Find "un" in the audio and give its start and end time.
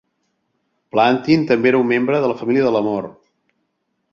1.83-1.87